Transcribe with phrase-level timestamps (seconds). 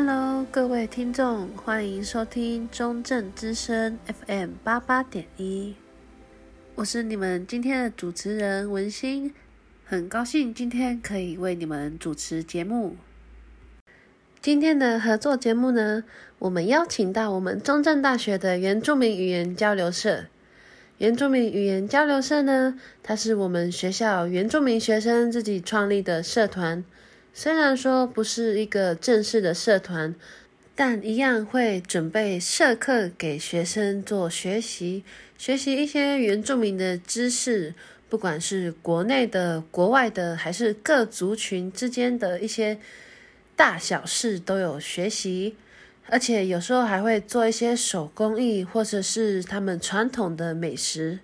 [0.00, 5.74] Hello，各位听众，欢迎收听中正之声 FM 八八点一，
[6.76, 9.34] 我是你们今天的主持人文心，
[9.84, 12.94] 很高兴今天可以为你们主持节目。
[14.40, 16.04] 今天的合作节目呢，
[16.38, 20.26] 我们邀请到我们中正大学的原住民语言交流社。
[20.98, 26.84] 原住民语言交流社呢，它是我们学校原住民学生自己创立的社团。
[27.32, 30.14] 虽然说不是一个正式的社团，
[30.74, 35.04] 但一样会准备社课给学生做学习，
[35.36, 37.74] 学习一些原住民的知识，
[38.08, 42.78] 不管是国内的、国外的，还是各族群之间的一些
[43.54, 45.54] 大小事都有学习，
[46.08, 51.20] 而且有时候还会做一些手工艺，或者是他们传统的美食。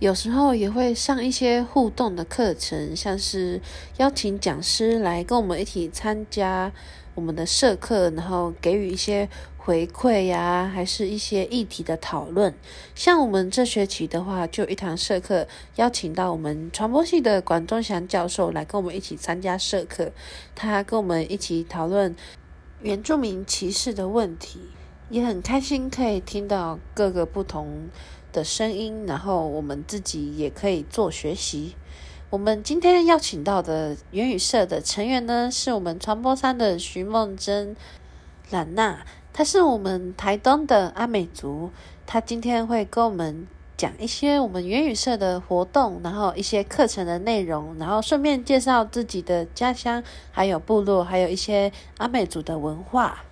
[0.00, 3.60] 有时候也会上一些互动的课程，像是
[3.98, 6.72] 邀请讲师来跟我们一起参加
[7.14, 12.54] 我们的社课，然后给予一些回馈呀，还是一些议题的讨论。
[12.94, 20.10] 像我们这学期的话，就一堂社课邀请到我们传播系的管中祥教授来跟我们一起参加社课，
[20.54, 22.16] 他跟我们一起讨论
[22.80, 24.60] 原住民歧视的问题，
[25.10, 27.90] 也很开心可以听到各个不同
[28.32, 31.74] 的声音，然后我们自己也可以做学习。
[32.30, 37.74] 我们今天邀请到的原语社的成员呢，是我们传播三的徐梦珍、
[38.50, 41.70] 兰娜，她是我们台东的阿美族，
[42.06, 43.46] 她今天会跟我们
[43.76, 53.24] 讲一些我们原语社的活动，然后一些课程的内容，然后顺便介绍自己的家乡，还有部落，还有一些阿美族的文化。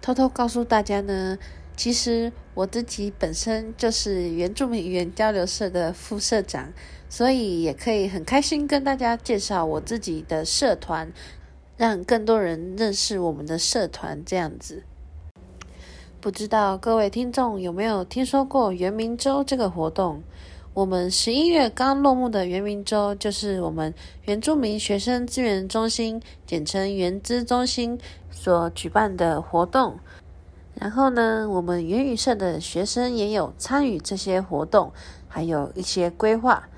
[0.00, 1.36] 偷偷告诉大家呢。
[1.78, 6.72] 其实我自己本身就是原住民语言交流社的副社长，
[7.06, 11.12] 所以也可以很开心跟大家介绍我自己的社团，
[11.76, 14.84] 让更多人认识我们的社团这样子。
[16.18, 20.22] 不知道各位听众有没有听说过原民周这个活动？
[20.72, 23.92] 我们十一月刚落幕的原民周，就是我们
[24.24, 27.98] 原住民学生资源中心（简称原资中心）
[28.32, 29.98] 所举办的活动。
[30.78, 34.92] 然后呢，我们原宇社的学生也有参与这些活动，
[35.26, 36.68] 还有一些规划。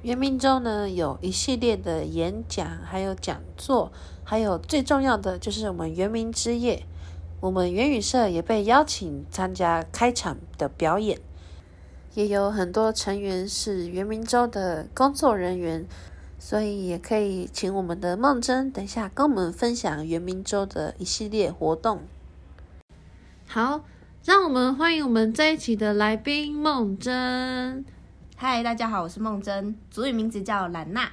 [0.00, 3.92] 元明周呢，有一系列的演讲，还有讲座，
[4.24, 6.84] 还有最重要的就是我们元明之夜。
[7.40, 11.20] 我们元宇社也被邀请参加开场的表演，
[12.14, 15.84] 也有很多成员是元明周的工作人员，
[16.38, 22.00] 所以也可以请我们的梦真等一下跟我们分享元明周的一系列活动。
[23.54, 23.84] 好，
[24.24, 27.84] 让我们欢迎我们这一期的来宾梦真。
[28.34, 31.06] 嗨，大家好，我是梦真，主语名字叫兰娜。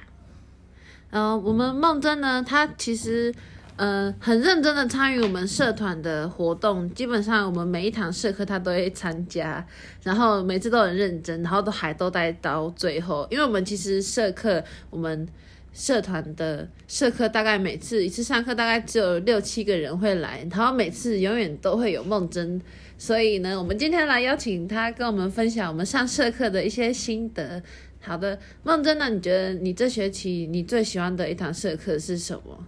[1.10, 3.30] 呃，我们梦真呢，她其实
[3.76, 9.62] 呃很认真的参与我们社团的活动，基本上我们每一堂社课她都会参加，
[10.02, 15.28] 然后每次都很认真，然后都还都待到最后，因为我们其实社课我们。
[15.72, 22.60] 社团的社课大概每次一次上课大概只有六七个人会来，然后每次永远都会有梦真，
[22.98, 27.62] 所以呢，我们今天来邀请他跟我们分享我们上社课的一些心得。
[28.02, 32.66] 好的，梦真，那你觉得你这学期你最喜欢的一堂社课是什么？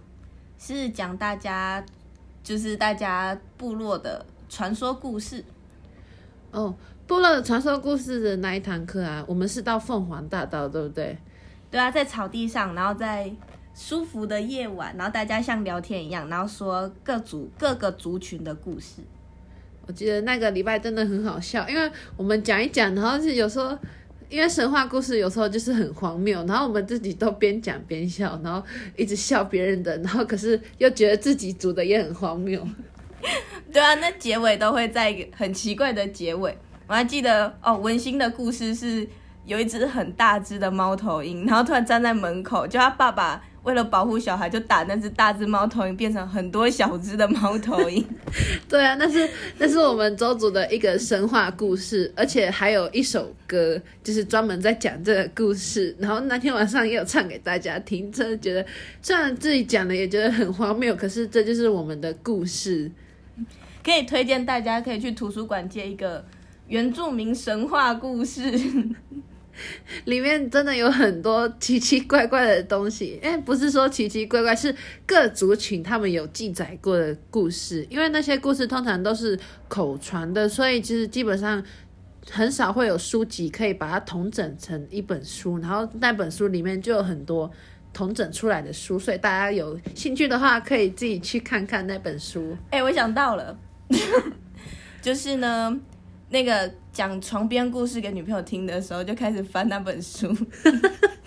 [0.59, 1.83] 是讲大家
[2.43, 5.43] 就是大家部落的传说故事。
[6.51, 6.73] 哦，
[7.07, 11.17] 部落的传说故事的那一堂课啊，我们是到凤凰大道，对不对？
[11.73, 13.33] 对啊，在草地上，然后在
[13.73, 19.01] 舒服的夜晚，然后大家像聊天一样，然后说各族各个族群的故事。
[19.87, 23.75] 我记得那个礼拜真的很好笑，因为我们讲一讲，然后是有时候
[24.29, 28.63] 因为神话故事有时候就是很荒谬，然后我们自己都边讲边笑，然后
[28.95, 32.63] 一直笑别人的，然后可是又觉得自己组的也很荒谬。
[33.71, 36.55] 对啊，那结尾都会在一个很奇怪的结尾。
[36.85, 39.07] 我还记得哦，文心的故事是。
[39.45, 48.05] 有一只很大只的猫头鹰，然后突然站在门口，就他爸爸为了保护小孩，就打那只大只猫头鹰，变成很多小只的猫头鹰。
[48.69, 55.95] 对啊，那是那是我们周族的一个神话故事，而且还有一首歌，就是专门在讲这个故事。
[55.99, 58.65] 然后那天晚上也有唱给大家听，真的觉得
[59.01, 62.89] 虽然自己讲的也觉得很荒谬，可是这就是我们的故事。
[63.83, 66.25] 可以推荐大家可以去图书馆借一个
[66.67, 68.41] 原住民神话故事。
[70.05, 77.85] 里面真的有很多奇奇怪怪的东西，哎，不是说奇奇怪怪，是各族群他们有记载过的故事。
[77.89, 81.63] 因为那些故事通常都是口传的，所以其实基本上
[82.29, 85.57] 很少会有书籍可以把它统整成一本书。
[85.59, 87.49] 然后那本书里面就有很多
[87.93, 92.57] 统整出来的书，所以大家有兴趣的话，可以自己去看看那本书。
[92.71, 93.57] 哎，我想到了，
[95.01, 95.79] 就是呢。
[96.33, 100.35] 那个讲床边故事给女朋友听的时候，就开始翻那本书，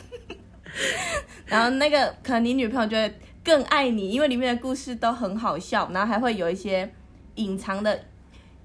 [1.46, 6.92] 然后那个可能你女朋友就会更爱你，因为里面的故事都很好笑，然后还会有一些
[7.36, 8.04] 隐藏的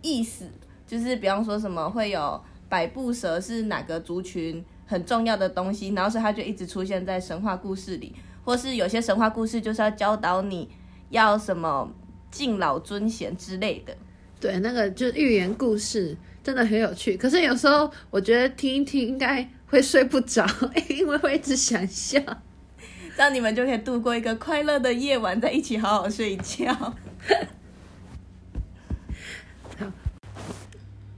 [0.01, 0.50] 意思，
[0.88, 10.67] 就是比方说什么会有百步蛇是哪个族群很重要的东西，然后所以它就一直出现在神话故事里，或是有些神话故事就是要教导你
[11.12, 11.88] 要什么
[12.31, 13.95] 敬老尊贤之类的，
[14.39, 16.17] 对，那个就寓言故事。
[16.43, 20.45] 真的很有趣，可是有时候我觉得听一听应该会睡不着，
[20.89, 22.19] 因为会一直想笑。
[23.15, 26.74] 这样你们就可以度过一个快乐的夜晚，在一起好好睡觉。
[26.74, 26.95] 好，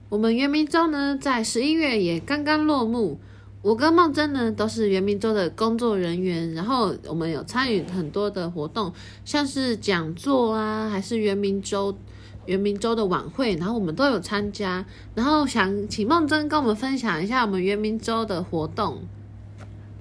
[0.09, 3.19] 我们圆明周呢，在十一月也刚刚落幕。
[3.61, 11.97] 我跟梦真呢都是圆明周的工作人员，然后我们有参与很多的活动，像是讲座啊，还是圆明周。
[12.45, 14.85] 元明周的晚会，然后我们都有参加，
[15.15, 19.01] 然后想请梦真跟我们分享一下我们原民周的活动。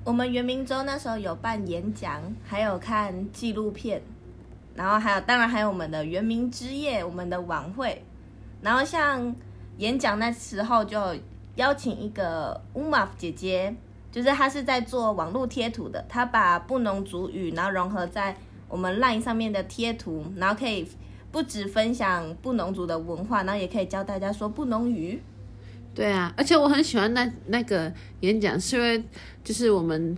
[0.02, 4.02] 我们原民周那时候有办演讲，还有看纪录片，
[4.74, 8.02] 然后还有当然还有我们的元明之夜，我们的晚会。
[8.60, 9.32] 然后像
[9.78, 10.98] 演讲那时候就
[11.54, 13.72] 邀请一个乌玛姐姐，
[14.10, 18.36] 就是她是在做网络贴图的，她把布农族语然后融合在
[18.68, 20.84] 我们 LINE 上面的贴图，然后可以。
[21.32, 25.20] 不止分享布农族的文化，然后也可以教大家说布农语。
[25.94, 29.02] 对啊，而且我很喜欢那那个演讲，是因为
[29.42, 30.16] 就是我们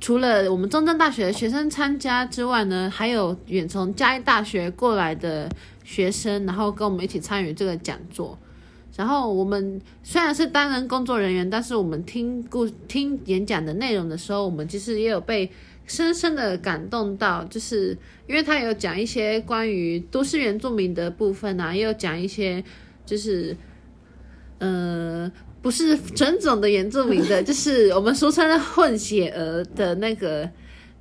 [0.00, 5.48] 除了我们中正大学的学生参加之外呢，还有远从嘉义大学过来的
[5.84, 8.36] 学生，然后跟我们一起参与这个讲座。
[8.96, 15.48] 然后我们虽然是担任工作人员，但是我们听故听演讲的内容的时候，我们其实也有被。
[15.86, 17.96] 深深的感动到，就是
[18.28, 22.62] 因为他有讲一些关于都市原住民的部分啊，也有讲一些
[23.04, 23.56] 就是，
[24.58, 30.48] 呃，不是纯种的原住民的， 就是我们俗称的混血儿的那个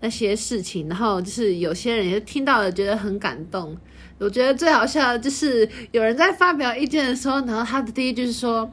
[0.01, 3.77] 那些事情，然后就是有些人也听到了，觉得很感动。
[4.17, 8.69] 我觉得最好笑的就是有人在发表意见的时候，然后他的第一句是说：“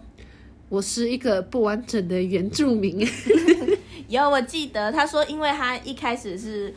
[0.69, 3.07] 我是一个不完整的原住民。”
[4.09, 6.73] 有，我记得他说，因为他一开始是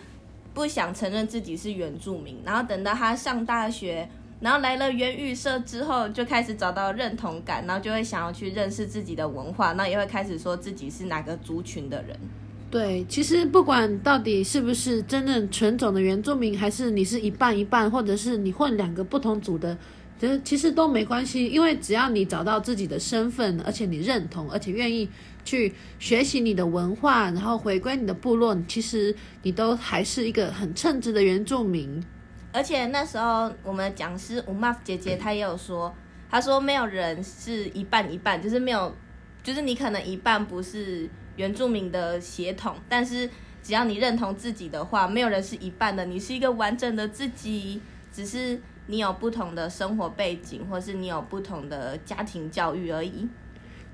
[0.53, 4.09] 不想承认自己是原住民，然后等到他上大学，
[4.39, 12.17] 然后来了原语社之后，就开始找到认同感，然后就会想要去认识自己的文化，那也会开始说自己是哪个族群的人。
[12.71, 19.77] 对，其实不管到底是不是真正纯种的原住民，还是你是一半一半，或者是你混两个不同组的。
[20.19, 25.09] 其实其实都没关系，因为只要你找到自己的身份，而且你认同，而且愿意
[25.43, 32.03] 去学习你的文化，然后回归你的部落，其实你都还是一个很称职的原住民。
[32.51, 35.93] 而且那时候我们的讲师吴妈姐姐她也有说，
[36.29, 38.95] 她说没有人是一半一半，就是没有，
[39.43, 43.29] 就是你可能一半不是原住民的血统，但是
[43.61, 47.81] 只要你认同自己的话，没有人是一半的，你是一个完整的自己，
[48.11, 53.27] 只是你有不同的生活背景，或是你有不同的家庭教育而已。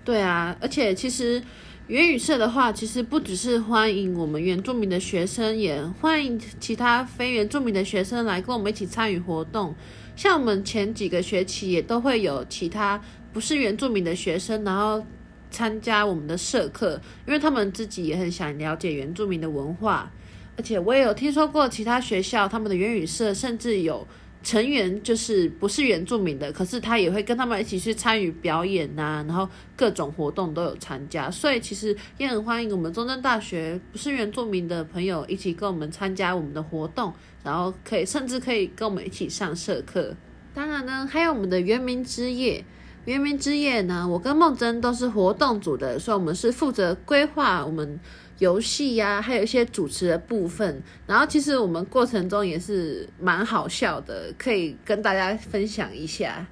[0.05, 1.43] 对啊，而且其实。
[1.87, 9.75] 原语社的话，其实不只是欢迎我们原住民的学生，也欢迎其他非原住民的学生来跟我们一起参与活动。
[10.15, 12.99] 像我们前几个学期也都会有其他
[13.31, 15.05] 不是原住民的学生，然后
[15.51, 20.11] 参加我们的社课，因为他们自己也很想了解原住民的文化。
[20.57, 24.07] 而且我也有听说过其他学校他们的原语社，甚至有。
[24.45, 37.11] 成员就是不是原住民的，可是他也会跟他们一起去参与表演呐、啊，然后各种活动都有参加，所以其实也很欢迎我们中正大学不是原住民的朋友一起跟我们参加我们的活动，
[37.43, 40.15] 然后可以甚至可以跟我们一起上社课。
[40.53, 42.63] 当然呢，还有我们的原民之夜，
[43.05, 47.99] 原民之夜呢，我跟梦真都是活动组的，所以我们是负责规划我们。
[48.39, 56.45] 游戏呀、啊，还有一些主持的部分，然后其实我们过程中也是蛮好笑的，可以跟大家分享一下。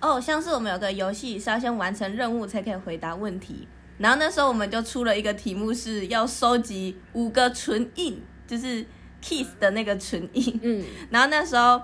[0.00, 3.68] 哦，像是我们有个游戏是要先完成任务才可以回答问题，
[3.98, 8.82] 然后那时候我们就出了一个题目，是要收集五个唇印，就是
[9.22, 10.58] kiss 的那个唇印。
[10.62, 11.82] 嗯，然后那时候。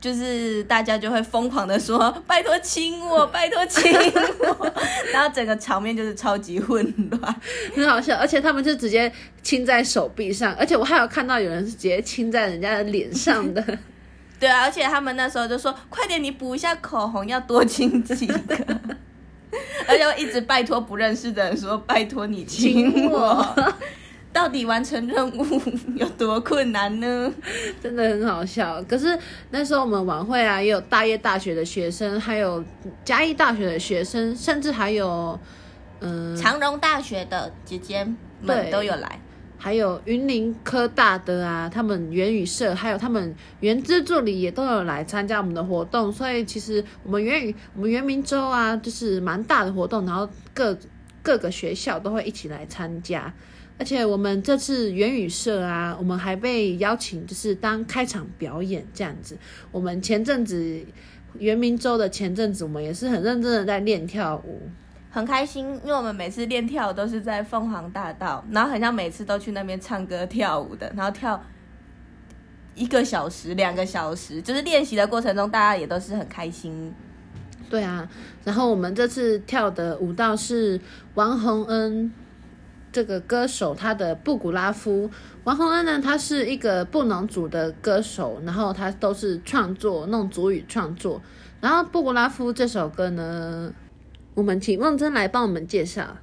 [0.00, 4.72] 就是大家就会疯狂的说，拜托亲我，拜托亲我，
[5.12, 7.36] 然后整个场面就是超级混乱，
[7.76, 13.62] 很好笑，而且他们就直接亲在手臂上，而且我还有看到有人是直接亲在人家的脸上的，
[14.40, 18.34] 对啊，而且他们那时候就说，快点你补一下口红，要多亲几个，
[19.86, 23.72] 而且我一直拜托不认识的人说，拜托你亲我。
[24.32, 25.60] 到底完成任务
[25.96, 27.32] 有多困难呢？
[27.82, 28.80] 真的很好笑。
[28.84, 29.18] 可是
[29.50, 32.64] 那时候我们晚会啊，也有大叶大学的学生，还有
[33.04, 35.38] 嘉义大学的学生，甚至还有
[35.98, 38.06] 嗯长荣大学的姐姐
[38.40, 39.20] 们都有来，
[39.58, 46.12] 还有云林科大的啊，他们原语社，还有他们原资助理也都有来参加我们的活动。
[46.12, 50.78] 所以其实我们原语我们原民周啊，就是蛮大的活动，然后各
[51.20, 53.34] 各个学校都会一起来参加。
[53.80, 59.38] 而且我们这次元宇社啊，我们还被邀请，就是当开场表演这样子。
[59.72, 60.84] 我们前阵子
[61.38, 64.60] 圆明周的前阵子，我们也是很认真的在练跳舞，
[65.10, 71.42] 很开心，因为我们每次练跳都是在凤凰大道，然后很像每次都去那边唱歌跳舞的，然后跳
[72.74, 76.92] 一个小时、两个小时，就是练习的过程中，大家也都是很开心。
[77.70, 78.06] 对啊，
[78.44, 80.78] 然后我们这次跳的舞蹈是
[81.14, 82.12] 王洪恩。
[82.92, 85.08] 这个歌手他的布古拉夫
[85.44, 91.20] 王洪恩呢，他是一个布农族的歌手，然后他都是创作那种族语创作。
[91.60, 93.72] 然后布古拉夫这首歌呢，
[94.34, 96.16] 我们请梦真来帮我们介绍。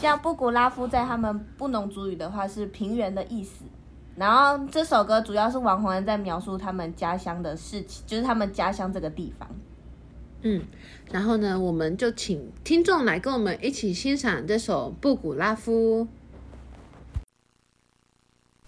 [0.00, 3.64] 像布古拉夫在他们布农族语的话是平原的意思。
[4.16, 9.48] 然后这首歌主要是王洪恩在描述他们家乡的事情，就是他们家乡这个地方。
[10.42, 10.62] 嗯，
[11.12, 16.08] 然后呢，我们就请听众来跟我们一起欣赏这首布古拉夫。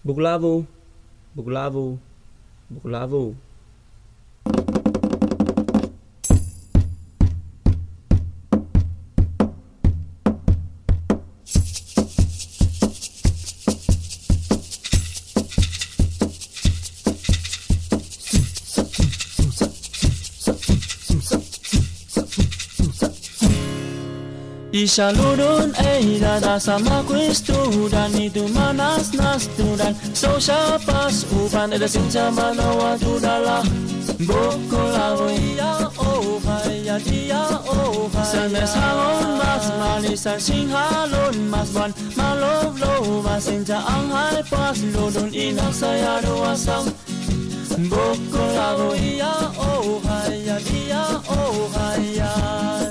[0.03, 0.65] 布古拉夫，
[1.33, 1.97] 布古拉夫，
[2.73, 3.33] 布古拉夫。
[24.75, 33.61] 伊夏鲁伦艾拉达萨玛奎斯图丹尼图玛纳斯纳斯图丹，苏夏巴斯乌潘德辛恰玛诺瓦图达拉，
[34.25, 34.33] 布
[34.67, 37.27] 古拉夫伊亚欧海亚提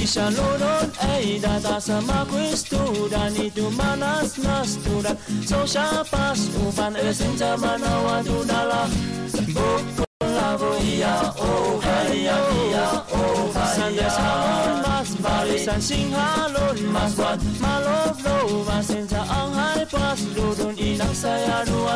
[0.03, 5.15] Kishalunon eida eh, tasama kuistudan itumanas nastudan
[5.47, 8.91] Soshapas upan esinca eh, manawadudala
[9.55, 11.79] Bukulavu iya oh
[12.11, 13.47] iya iya oh
[13.95, 14.11] iya.
[15.23, 21.63] Balisan sing halon mas buat malov lo masin sa ang hai pas dudun inang saya
[21.63, 21.95] dua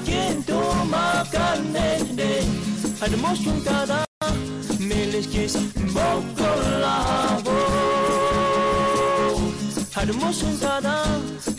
[0.00, 0.58] kintu
[0.92, 2.32] makanende
[3.04, 4.04] ada moshun kada
[4.80, 5.56] milis kis
[5.94, 7.58] bokolavo
[10.00, 10.96] ada moshun kada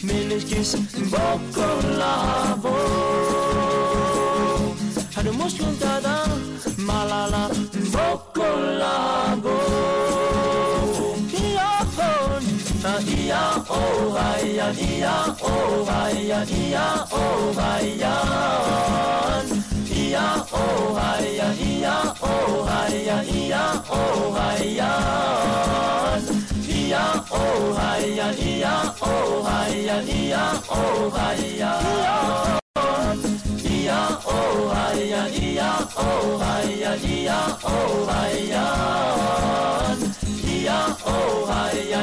[0.04, 0.74] milis kis
[1.14, 2.76] bokolavo
[5.18, 6.18] ada moshun kada
[6.88, 7.63] malala
[13.74, 18.16] oh vaya día, oh vaya día, oh vaya
[19.90, 25.00] día, oh vaya día, oh vaya día, oh vaya
[26.68, 32.63] día, oh vaya día, oh vaya día, oh vaya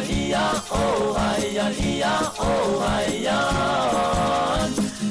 [0.03, 2.43] 咿呀哦嗨呀咿呀哦
[2.81, 2.85] 嗨
[3.25, 3.29] 呀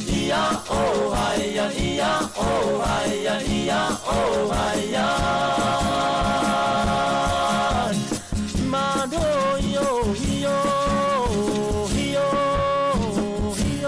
[0.06, 0.34] 咿呀
[0.67, 0.71] 哦
[1.13, 2.02] 嗨呀咿呀
[2.36, 2.39] 哦
[2.84, 2.88] 嗨
[3.23, 3.71] 呀咿呀
[4.06, 4.10] 哦
[4.52, 4.54] 嗨
[4.93, 4.97] 呀
[8.69, 9.17] 马多
[9.73, 9.78] 哟
[10.15, 10.47] 咿哟
[11.89, 12.17] 嘿哟
[13.56, 13.86] 嘿哟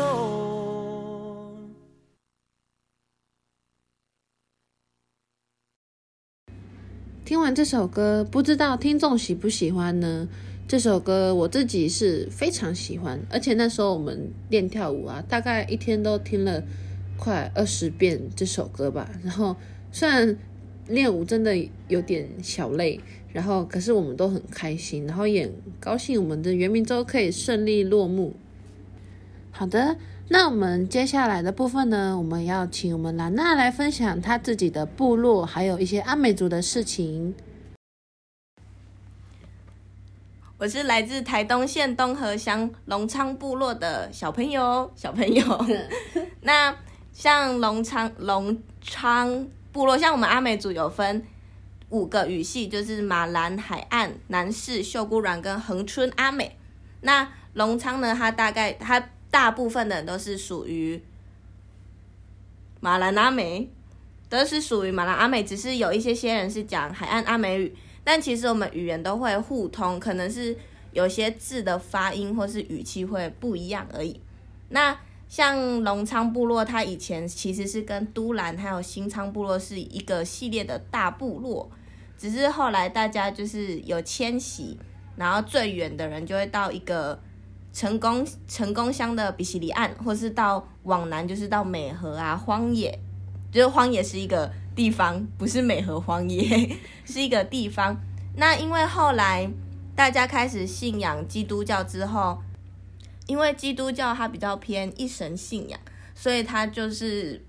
[7.25, 10.27] 听完这首歌不知道听众喜不喜欢呢？
[10.71, 16.63] 这首歌我自己是非常喜欢，而且那时候我们练跳舞啊，大概一天都听了
[17.17, 19.11] 快二十遍这首歌吧。
[19.21, 19.53] 然后
[19.91, 20.37] 虽然
[20.87, 21.57] 练舞真的
[21.89, 23.01] 有点小累，
[23.33, 28.33] 然后可是我们都很开心，然后也高兴我们的圆明周可以顺利落幕。
[29.51, 29.97] 好的。
[30.29, 37.35] 那我们接下来的部分呢，我们要请我们兰娜来分享她自己的部落，还有一些阿美族的事情。
[40.61, 45.43] 我是来自台东县东河乡龙昌部落的小朋友，小朋友。
[46.41, 46.77] 那
[47.11, 51.25] 像龙昌龙昌部落，像我们阿美族有分
[51.89, 56.55] 五个语系，就是马兰、海岸、南势、秀姑峦跟恒春阿美。
[57.01, 59.03] 那龙昌呢，它大概它。
[59.31, 61.01] 大部分的人都是属于
[62.81, 63.69] 马兰阿美，
[64.27, 70.55] 都是属于马兰阿美，只是有一些些人是讲海岸阿美语，但其实我们语言都会互通，可能是
[70.91, 74.19] 有些字的发音或是语气会不一样而已。
[74.69, 81.69] 那像龙昌部落，它以前其实是跟都兰还有新昌部落是一个系列的大部落，
[82.17, 84.77] 只是后来大家就是有迁徙，
[85.15, 87.19] 然后最远的人就会到一个。
[87.73, 92.99] 成功成功乡的比西里岸，或是到往南就是到美河啊，荒野，
[93.51, 97.97] 就是荒野是一个地方，不是美和荒野， 是一个地方。
[98.37, 99.49] 那因为后来
[99.95, 102.41] 大家开始信仰基督教之后，
[103.27, 105.79] 因为基督教它比较偏一神信仰，
[106.15, 107.45] 所以它就是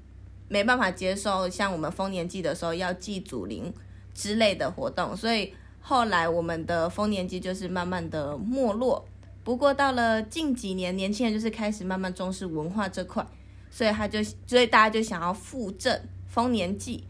[0.48, 3.72] 没办法接受像我们丰年祭的时候要祭祖灵
[4.12, 9.06] 之类的活动，所以后来我们的丰年祭就是慢慢的没落。
[9.44, 13.26] 不过到了近几年，年轻人就是开始慢慢重视文化这块，
[13.72, 17.02] 所以他就，所以大家就想要复振丰年祭。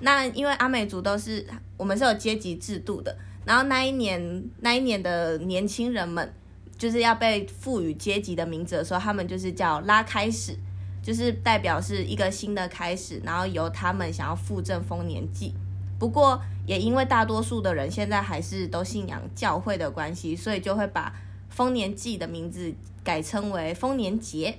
[0.00, 1.44] 那因为阿美族都是
[1.76, 6.32] 我们是有阶级制度的，然后那一年那一年的年轻人们
[6.78, 10.54] 就是要被赋予阶级的名字的时候，他们就是叫拉开始，
[11.02, 15.54] 就是代表是一个新的开始，然后由他们想要复振丰年祭。
[15.98, 21.12] 不过也因为大多数的人现在还是都信仰教会的关系，所以就会把。
[21.52, 24.56] 丰年祭的名字改称为丰年节。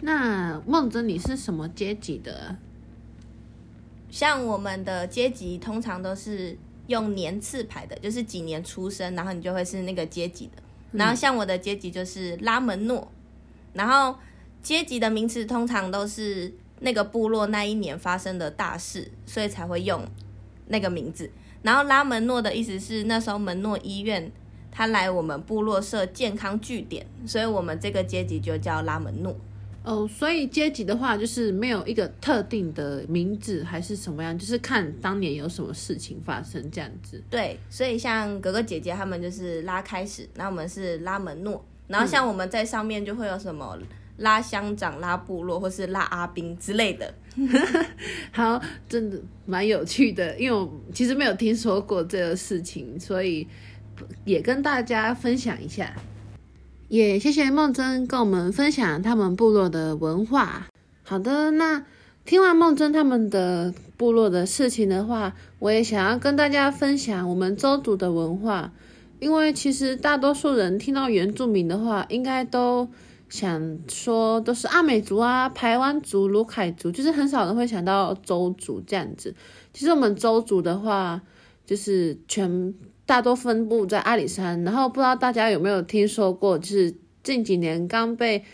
[0.00, 2.56] 那梦真，你是什么阶级的？
[4.10, 6.56] 像我们的阶级通常都是
[6.86, 10.62] 用年次排的，就是几年出生，然后你就会是那个阶级的。
[10.92, 13.10] 然后像我的阶级就是拉门诺，
[13.74, 14.18] 然后
[14.62, 20.02] 阶级的名词通常都是那个部落那一年发生的大事，所以才会用
[20.68, 21.30] 那个名字。
[21.62, 24.30] 然后拉门诺的意思是那时候门诺医院
[24.70, 29.36] 他来我们部落设健康据点，所以我们这个阶级就叫拉门诺。
[29.88, 37.24] 哦，所以阶级的话就是没有一个特定的名字还是什么样，就是看当年有什么事情发生这样子。
[37.30, 43.78] 对，所以像哥哥姐姐他们就是拉开始，那我们是拉门诺，然后像我们在上面就会有什么
[44.18, 47.14] 拉乡长、拉部落或是拉阿兵之类的。
[48.30, 53.48] 好，真的蛮有趣的，因为我其实没有听说过这个事情，所以
[54.26, 55.96] 也跟大家分享一下。
[56.88, 60.66] 也谢谢梦真跟我们分享他们部落的文化。
[61.02, 61.84] 好的，那
[62.24, 68.72] 听完梦真他们的部落的事情的话，我也想要跟大家分享我们邹族的文化。
[69.20, 72.88] 因为其实大多数人听到原住民的话，应该都
[73.28, 79.34] 想说都是阿美族啊、排湾族、鲁凯族，就是很少人会想到邹族这样子。
[79.74, 81.20] 其实我们邹族的话，
[81.66, 82.72] 就是全。
[83.08, 88.44] 大多分布在阿里山，然后不知道大家有没有听说过，就是近几年刚被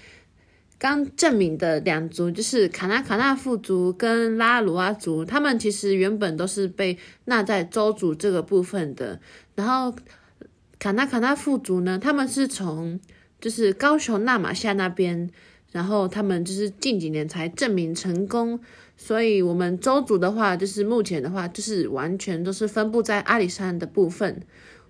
[0.78, 9.18] 刚证明的两族，就是卡纳卡纳富族跟拉鲁阿族，他们其实原本都是被纳在邹族这个部分的。
[9.56, 9.92] 然后
[10.78, 13.00] 卡纳卡纳富族呢，他们是从
[13.40, 15.28] 就是高雄那玛夏那边，
[15.72, 18.60] 然后他们就是近几年才证明成功。
[18.96, 24.40] 所以，我们周族的话，就是目前的话，就是完全都是分布在阿里山的部分。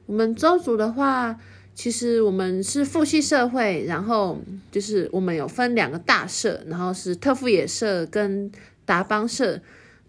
[0.06, 1.36] 我们周族的话，
[1.74, 4.38] 其实我们是父系社会，然后
[4.70, 8.52] 就是我们有分两个大社，然后是特富野社跟
[8.84, 9.60] 达邦社。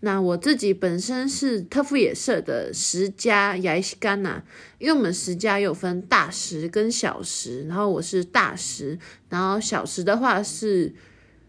[0.02, 4.44] 那我自己本身是特富野社的十家亚西干呐，
[4.78, 10.94] 因为我们十家有分大十跟小十，然后我是大十，然后小十的话是。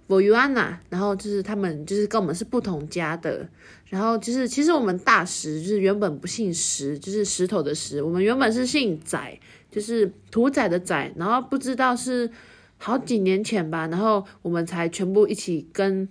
[0.06, 3.48] 我尤安娜，然后就是他们就是跟我们是不同家的，
[3.86, 9.38] 然后就是其实我们大石就是原本不姓石，就是石头的石，我们原本是姓宰，
[9.70, 12.30] 就是屠宰的宰，然后不知道是
[12.78, 16.08] 好几年前吧，然后我们才全部一起更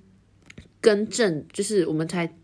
[0.82, 2.36] 更正，就是我们才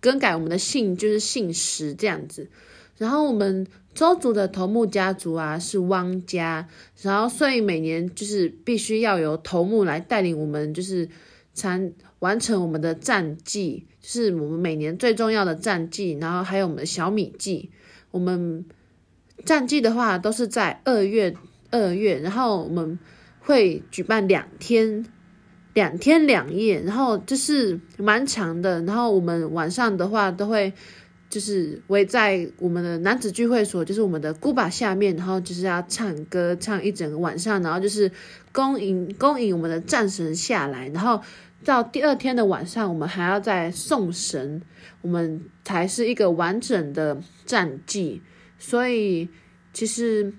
[0.00, 2.50] 更改我们的姓，就是姓石这样子，
[2.98, 3.66] 然后我们。
[3.94, 6.66] 周族的头目家族啊是汪家，
[7.00, 11.08] 然后所以每年就是必须要由头目来带领我们，就是
[11.52, 17.70] 才完成我们的战绩，就是我们每年最重要的战绩，然后还有我们的小米祭。
[18.10, 18.64] 我们
[19.44, 21.32] 战绩的话都是在二月
[21.70, 22.98] 二月，然后我们
[23.38, 25.06] 会举办两天，
[25.72, 28.82] 两天两夜，然后就是蛮长的。
[28.82, 30.72] 然后我们晚上的话都会。
[31.34, 38.08] 就是围在我们的男子聚会所，就是我们的古巴下面，然后就是要唱歌唱一整个晚上，然后就是
[38.52, 41.20] 恭迎恭迎我们的战神下来，然后
[41.64, 44.62] 到第二天的晚上，我们还要再送神，
[45.02, 48.22] 我们才是一个完整的战绩。
[48.56, 49.28] 所以
[49.72, 50.32] 其实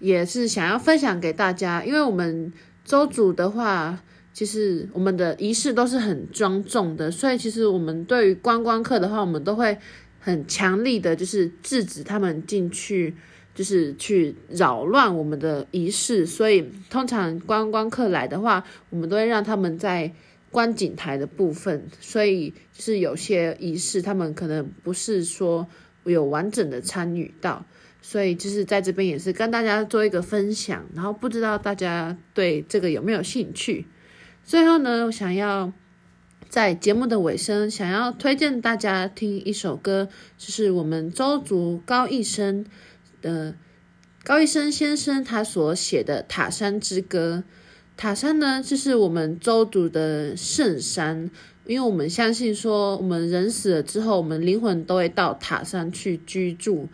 [0.00, 2.52] 也是想要分享给大家，因为我们
[2.84, 9.78] 邹族的话，其实我们的仪式都是很庄重的，所以其实我们对于观光客的话，我们都会。
[10.20, 13.16] 很强力的，就是制止他们进去，
[13.54, 16.26] 就是去扰乱我们的仪式。
[16.26, 20.12] 所以，通常观光客来的话，我们都会让他们在
[20.50, 21.86] 观景台的部分。
[22.00, 25.66] 所以，就是有些仪式，他们可能不是说
[26.04, 27.64] 有完整的参与到。
[28.02, 30.84] 所以，就是在这边也是跟大家做一个分享。
[30.94, 33.86] 然后，不知道大家对这个有没有兴趣？
[34.44, 35.72] 最后呢，我想要。
[36.50, 42.66] 在节目的尾声，想要推荐大家听一首歌，就是我们周族高一生
[43.22, 43.54] 的
[44.24, 47.44] 高一生先生他所写的《塔山之歌》。
[47.96, 51.30] 塔山呢，就是我们周族的圣山，
[51.66, 56.86] 因为我们相信说，我们人死了之后，我们灵魂都会到塔山去居住。《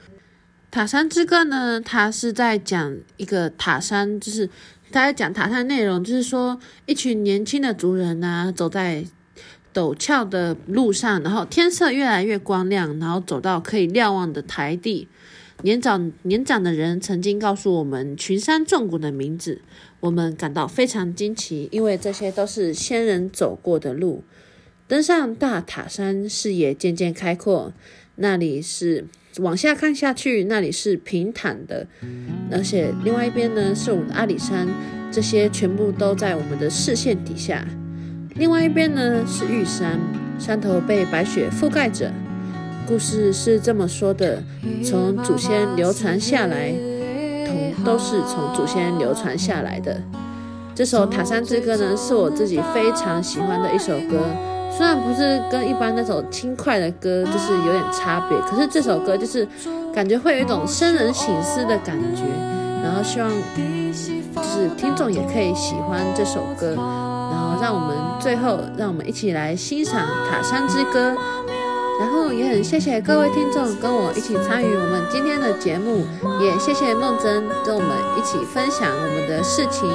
[0.70, 4.46] 塔山之歌》呢，它是在讲一个塔山，就是
[4.90, 9.06] 他在讲塔山内容，就是说一群年轻的族人啊，走在。
[9.76, 15.06] 陡峭的路上，然后天色越来越光亮，然后走到可以瞭望的台地。
[15.62, 19.60] 年长年长的人曾经告诉我们群山纵谷的名字，
[20.00, 24.24] 我们感到非常惊奇，因为这些都是先人走过的路。
[24.88, 27.74] 登上大塔山，视野渐渐开阔，
[28.14, 29.04] 那里是
[29.40, 31.86] 往下看下去，那里是平坦的，
[32.50, 34.66] 而且另外一边呢是我们的阿里山，
[35.12, 37.66] 这些全部都在我们的视线底下。
[38.38, 39.98] 另外一边呢是玉山，
[40.38, 42.10] 山头被白雪覆盖着。
[42.86, 44.42] 故事是这么说的：
[44.84, 46.70] 从祖先流传下来，
[47.46, 50.00] 同都是从祖先流传下来的。
[50.74, 54.20] 这首《塔山之歌》呢，是我自己非常喜欢的一首歌。
[54.70, 59.48] 虽然不是跟一般那首轻快的歌就是有点差别，可是这首歌就是
[59.94, 62.22] 感觉会有一种生人省思的感觉。
[62.84, 66.76] 然后希望就是听众也可以喜欢这首歌。
[67.30, 71.10] 然后让我们最后让我们一起来欣赏《塔山之歌》。
[71.98, 76.06] 然后也很谢谢各位听众跟我一起参与我们今天的节目，
[76.40, 79.90] 也谢谢梦真跟我们一起分享我们的事情。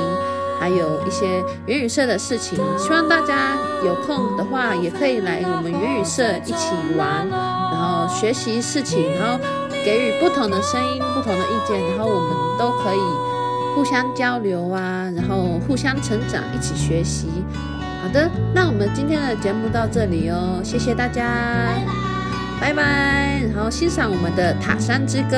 [0.60, 9.44] 还有一些元语社的事情，希望大家有空的话也可以来我们元语社一起玩，然后学习事情，然后
[9.84, 13.00] 给予不同的声音、不同的意见，然后我们都可以
[13.76, 17.28] 互相交流啊，然后互相成长，一起学习。
[18.02, 21.74] 好的，那我们今天的节目到这里哦，谢谢大家，
[22.60, 25.38] 拜拜，然后欣赏我们的塔山之歌。